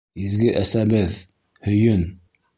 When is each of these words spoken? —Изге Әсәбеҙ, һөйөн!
—Изге 0.27 0.47
Әсәбеҙ, 0.61 1.13
һөйөн! 1.69 2.05